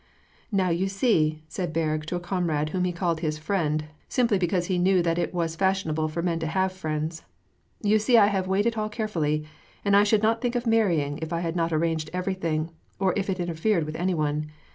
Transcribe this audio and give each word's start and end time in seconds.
"Now 0.51 0.69
you 0.69 0.87
see," 0.87 1.43
said 1.47 1.73
Berg 1.73 2.07
to 2.07 2.15
a 2.15 2.19
comrade 2.19 2.69
whom 2.69 2.85
he 2.85 2.91
called 2.91 3.19
his 3.19 3.37
"friend," 3.37 3.85
simply 4.09 4.39
because 4.39 4.65
he 4.65 4.79
knew 4.79 5.03
that 5.03 5.19
it 5.19 5.31
was 5.31 5.55
fashionable 5.55 6.07
for 6.07 6.23
men 6.23 6.39
to 6.39 6.47
have 6.47 6.71
friends," 6.71 7.21
you 7.83 7.99
see 7.99 8.17
I 8.17 8.25
have 8.25 8.47
weighed 8.47 8.65
it 8.65 8.79
all 8.79 8.89
carefully, 8.89 9.45
and 9.85 9.95
I 9.95 10.03
should 10.03 10.23
not 10.23 10.41
think 10.41 10.55
of 10.55 10.65
marrying 10.65 11.19
if 11.21 11.31
I 11.31 11.41
had 11.41 11.55
not 11.55 11.71
arranged 11.71 12.09
everything, 12.13 12.71
or 12.97 13.13
if 13.15 13.29
it 13.29 13.39
interfered 13.39 13.83
with 13.83 13.95
any 13.95 14.15
one. 14.15 14.49